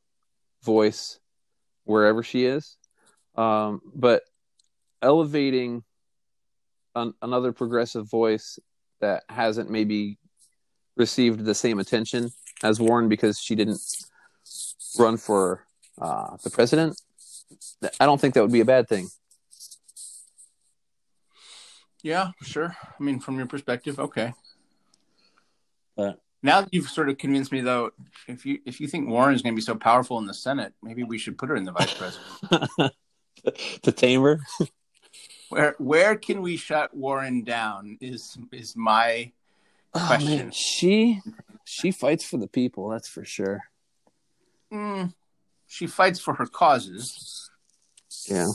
[0.63, 1.19] voice
[1.85, 2.77] wherever she is.
[3.37, 4.23] Um, but
[5.03, 5.85] elevating
[6.95, 8.59] an, another progressive voice
[9.01, 10.19] that hasn't maybe
[10.97, 12.31] received the same attention
[12.63, 13.81] as Warren because she didn't
[14.99, 15.65] run for
[16.01, 17.01] uh, the president.
[18.01, 19.09] I don't think that would be a bad thing.
[22.03, 22.77] Yeah, sure.
[22.99, 24.33] I mean, from your perspective, okay.
[25.97, 27.91] But- now that you've sort of convinced me, though,
[28.29, 30.73] if you if you think Warren is going to be so powerful in the Senate,
[30.85, 32.93] maybe we should put her in the vice president.
[33.83, 34.39] to tame her.
[35.49, 37.99] where where can we shut Warren down?
[38.01, 39.33] Is is my
[39.95, 40.37] Oh, Question.
[40.37, 41.21] man, she
[41.71, 42.89] she fights for the people.
[42.89, 43.65] That's for sure.
[44.73, 45.13] mm,
[45.67, 47.51] she fights for her causes.
[48.27, 48.49] Yeah.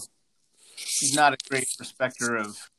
[0.76, 2.70] She's not a great respecter of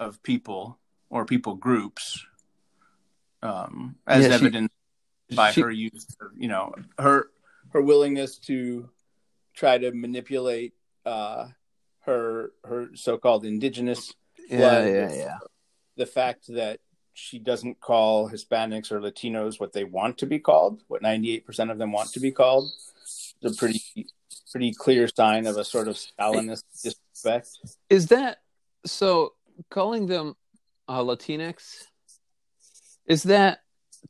[0.00, 0.78] of people
[1.10, 2.24] or people groups,
[3.42, 4.74] um, as Yeah, she- evidenced
[5.34, 7.30] by she- her use of, you know, her
[7.72, 8.88] her willingness to
[9.54, 10.74] try to manipulate
[11.06, 11.48] uh,
[12.00, 14.12] her her so-called indigenous
[14.48, 14.88] Yeah, blood.
[14.88, 15.38] yeah, yeah.
[15.96, 16.80] The fact that
[17.14, 21.44] she doesn't call Hispanics or Latinos what they want to be called, what ninety eight
[21.46, 22.70] percent of them want to be called,
[23.02, 23.82] It's a pretty
[24.50, 27.48] pretty clear sign of a sort of Stalinist disrespect.
[27.88, 28.38] Is that
[28.84, 29.34] so?
[29.68, 30.36] Calling them
[30.88, 31.84] uh, Latinx
[33.06, 33.60] is that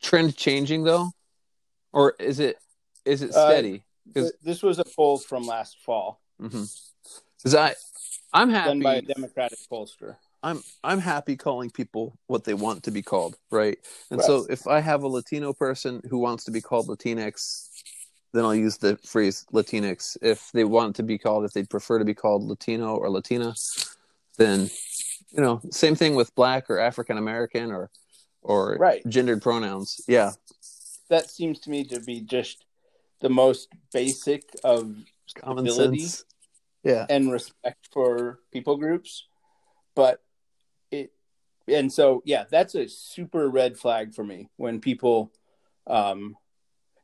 [0.01, 1.11] trend changing though,
[1.92, 2.57] or is it
[3.05, 3.82] is it Uh, steady?
[4.14, 7.74] 'Cause- This was a poll from last fall, Because I
[8.32, 8.68] I'm happy.
[8.68, 10.16] done by a Democratic pollster.
[10.43, 13.78] I'm I'm happy calling people what they want to be called, right?
[14.11, 17.68] And so if I have a Latino person who wants to be called Latinx,
[18.32, 20.16] then I'll use the phrase Latinx.
[20.22, 23.55] If they want to be called, if they'd prefer to be called Latino or Latina,
[24.38, 24.70] then
[25.30, 27.91] you know, same thing with Black or African American or
[28.43, 29.07] or Right.
[29.09, 30.01] gendered pronouns.
[30.09, 30.32] Yeah,
[31.11, 32.64] That seems to me to be just
[33.20, 34.97] the most basic of
[35.34, 36.24] common sense.
[36.82, 39.26] Yeah, and respect for people groups
[39.95, 40.22] but
[41.71, 45.33] and so yeah that's a super red flag for me when people
[45.87, 46.37] um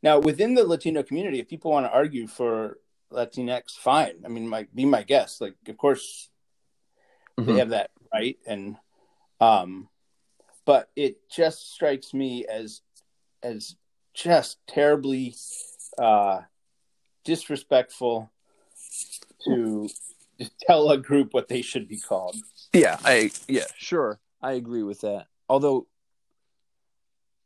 [0.03, 2.79] now within the latino community if people want to argue for
[3.13, 6.29] latinx fine i mean my be my guest like of course
[7.39, 7.47] Mhm.
[7.47, 8.77] they have that right and
[9.41, 9.89] um
[10.65, 12.81] but it just strikes me as
[13.43, 13.77] as
[14.15, 15.35] just terribly
[15.99, 16.41] uh
[17.25, 18.31] disrespectful
[19.45, 19.89] to
[20.67, 22.37] tell a group what they should be called
[22.73, 24.19] Yeah, I yeah, sure.
[24.47, 25.27] I agree with that.
[25.49, 25.87] Although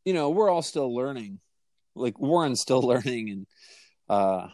[0.05, 1.41] you know, we're all still learning.
[1.95, 3.47] Like Warren's still learning and
[4.09, 4.49] uh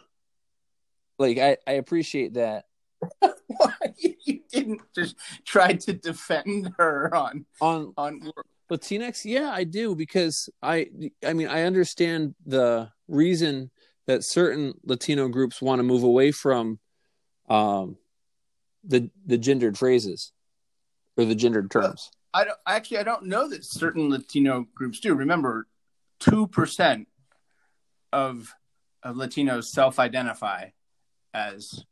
[1.19, 2.65] like I I appreciate that
[3.19, 8.31] why you didn't just try to defend her on on on
[8.71, 10.87] Latinx, yeah, I do because I
[11.25, 13.71] I mean, I understand the reason
[14.07, 16.79] that certain Latino groups want to move away from
[17.49, 17.97] um
[18.83, 20.31] the the gendered phrases
[21.17, 22.11] or the gendered terms.
[22.33, 25.15] I don't actually I don't know that certain Latino groups do.
[25.15, 25.67] Remember,
[26.19, 27.07] two percent
[28.11, 28.53] of
[29.03, 30.69] of Latinos self identify
[31.33, 31.83] as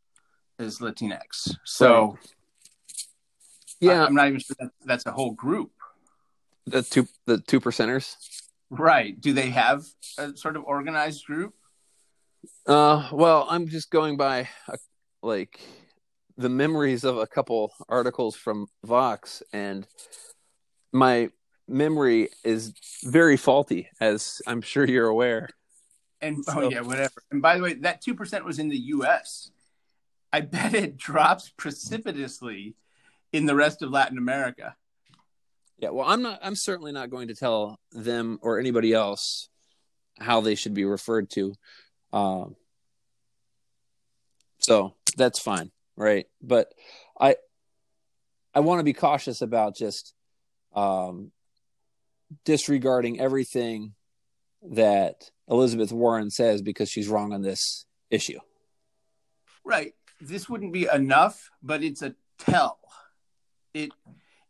[0.59, 1.55] as Latinx.
[1.63, 2.17] So
[3.79, 5.71] yeah, I, am not even sure that that's a whole group.
[6.65, 8.15] the two the two percenters.
[8.69, 9.19] Right.
[9.19, 9.85] Do they have
[10.17, 11.53] a sort of organized group?
[12.65, 14.77] Uh, well, I'm just going by uh,
[15.21, 15.59] like
[16.37, 19.87] the memories of a couple articles from Vox, and
[20.91, 21.29] my
[21.67, 22.73] memory is
[23.03, 25.49] very faulty, as I'm sure you're aware.
[26.21, 27.23] And oh yeah, whatever.
[27.31, 29.51] And by the way, that two percent was in the U.S.
[30.31, 32.75] I bet it drops precipitously
[33.31, 34.75] in the rest of Latin America.
[35.77, 36.39] Yeah, well, I'm not.
[36.41, 39.49] I'm certainly not going to tell them or anybody else
[40.19, 41.53] how they should be referred to.
[42.13, 42.55] Um,
[44.59, 46.25] so that's fine, right?
[46.41, 46.73] But
[47.19, 47.35] I,
[48.53, 50.13] I want to be cautious about just
[50.73, 51.31] um,
[52.43, 53.93] disregarding everything
[54.71, 58.39] that Elizabeth Warren says because she's wrong on this issue.
[59.63, 59.93] Right.
[60.21, 62.79] This wouldn't be enough, but it's a tell.
[63.73, 63.91] It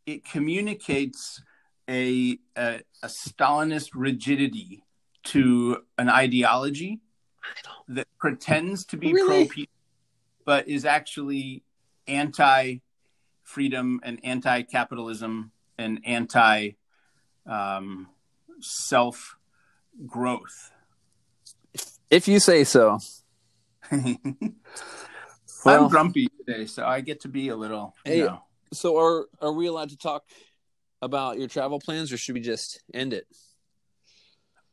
[0.05, 1.41] it communicates
[1.89, 4.83] a a, a Stalinist rigidity
[5.25, 7.01] to an ideology
[7.87, 9.45] that pretends to be Really?
[9.45, 9.74] pro people,
[10.45, 11.63] but is actually
[12.07, 12.77] anti
[13.43, 16.71] freedom and anti capitalism and anti
[17.45, 18.07] um,
[18.59, 19.37] self
[20.05, 20.71] growth.
[22.09, 22.99] If you say so.
[23.91, 27.95] I'm grumpy today, so I get to be a little.
[28.05, 28.43] Hey, You know.
[28.71, 30.23] so are are we allowed to talk
[31.01, 33.27] about your travel plans, or should we just end it?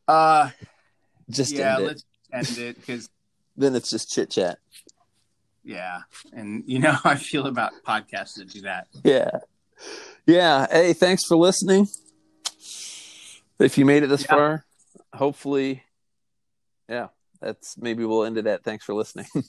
[0.08, 0.50] Uh,
[1.30, 1.86] Just yeah, end it.
[1.86, 3.08] let's end it because
[3.56, 4.58] Then it's just chit chat.
[5.64, 6.00] Yeah,
[6.32, 8.88] and you know how I feel about podcasts that do that.
[9.04, 9.30] Yeah.
[10.26, 10.66] Yeah.
[10.70, 11.88] Hey, thanks for listening.
[13.58, 14.34] If you made it this Yeah.
[14.34, 14.64] far,
[15.14, 15.84] hopefully,
[16.88, 17.08] yeah,
[17.40, 19.26] that's maybe we'll end it at thanks for listening.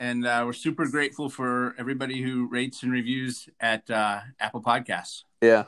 [0.00, 5.22] And uh, we're super grateful for everybody who rates and reviews at uh, Apple Podcasts.
[5.40, 5.66] yeah.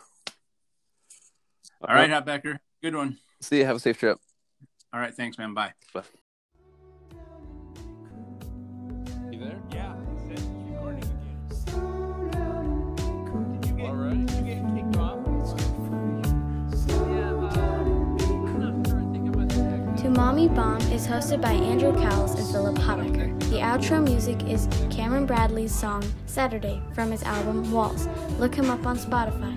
[1.81, 3.19] All right, Habecker, good one.
[3.41, 3.65] See you.
[3.65, 4.19] Have a safe trip.
[4.93, 5.55] All right, thanks, man.
[5.55, 5.75] Bye.
[5.95, 6.24] You
[9.71, 9.81] there?
[9.81, 9.95] Yeah,
[10.31, 11.15] it's recording again.
[13.61, 14.27] Did you get, All right.
[14.27, 15.19] did you get kicked off?
[19.99, 23.39] To Mommy Bomb is hosted by Andrew Cowles and Philip Habecker.
[23.51, 28.07] The outro music is Cameron Bradley's song Saturday from his album Walls.
[28.39, 29.55] Look him up on Spotify.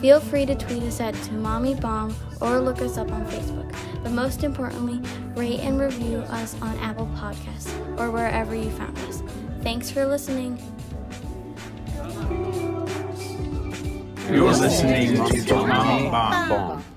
[0.00, 3.72] Feel free to tweet us at To Mommy Bomb or look us up on Facebook.
[4.02, 5.00] But most importantly,
[5.34, 9.22] rate and review us on Apple Podcasts or wherever you found us.
[9.64, 10.58] Thanks for listening.
[14.30, 16.10] You're listening to Bomb.
[16.10, 16.93] Bomb.